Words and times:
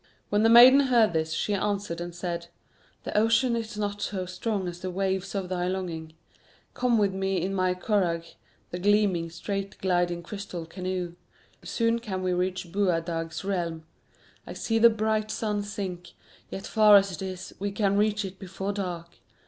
When 0.29 0.41
the 0.41 0.49
maiden 0.49 0.79
heard 0.89 1.13
this, 1.13 1.31
she 1.31 1.53
answered 1.53 2.01
and 2.01 2.15
said: 2.15 2.47
"The 3.03 3.15
ocean 3.15 3.55
is 3.55 3.77
not 3.77 4.01
so 4.01 4.25
strong 4.25 4.67
as 4.67 4.79
the 4.79 4.89
waves 4.89 5.35
of 5.35 5.47
thy 5.47 5.67
longing. 5.67 6.13
Come 6.73 6.97
with 6.97 7.13
me 7.13 7.39
in 7.39 7.53
my 7.53 7.75
curragh, 7.75 8.25
the 8.71 8.79
gleaming, 8.79 9.29
straight 9.29 9.77
gliding 9.77 10.23
crystal 10.23 10.65
canoe. 10.65 11.13
Soon 11.63 11.99
can 11.99 12.23
we 12.23 12.33
reach 12.33 12.71
Boadag's 12.71 13.45
realm. 13.45 13.83
I 14.47 14.53
see 14.53 14.79
the 14.79 14.89
bright 14.89 15.29
sun 15.29 15.61
sink, 15.61 16.13
yet 16.49 16.65
far 16.65 16.95
as 16.95 17.11
it 17.11 17.21
is, 17.21 17.53
we 17.59 17.71
can 17.71 17.95
reach 17.95 18.25
it 18.25 18.39
before 18.39 18.73
dark. 18.73 19.19